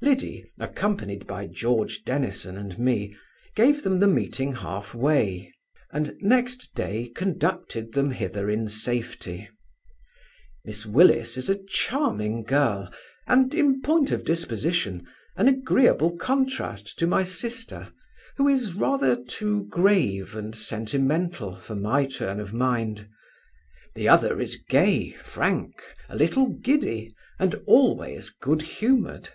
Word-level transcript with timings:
Liddy, 0.00 0.44
accompanied 0.60 1.26
by 1.26 1.48
George 1.48 2.04
Dennison 2.04 2.56
and 2.56 2.78
me, 2.78 3.16
gave 3.56 3.82
them 3.82 3.98
the 3.98 4.06
meeting 4.06 4.52
halfway, 4.54 5.52
and 5.90 6.16
next 6.20 6.72
day 6.76 7.10
conducted 7.16 7.92
them 7.92 8.12
hither 8.12 8.48
in 8.48 8.68
safety. 8.68 9.48
Miss 10.64 10.86
Willis 10.86 11.36
is 11.36 11.50
a 11.50 11.58
charming 11.64 12.44
girl, 12.44 12.92
and, 13.26 13.52
in 13.54 13.80
point 13.82 14.12
of 14.12 14.24
disposition, 14.24 15.04
an 15.34 15.48
agreeable 15.48 16.16
contrast 16.16 16.96
to 17.00 17.08
my 17.08 17.24
sister, 17.24 17.92
who 18.36 18.46
is 18.46 18.76
rather 18.76 19.16
too 19.20 19.64
grave 19.68 20.36
and 20.36 20.54
sentimental 20.54 21.56
for 21.56 21.74
my 21.74 22.06
turn 22.06 22.38
of 22.38 22.54
mind. 22.54 23.08
The 23.96 24.08
other 24.08 24.40
is 24.40 24.62
gay, 24.68 25.10
frank, 25.10 25.74
a 26.08 26.14
little 26.14 26.46
giddy, 26.50 27.12
and 27.40 27.56
always 27.66 28.30
good 28.30 28.62
humoured. 28.62 29.30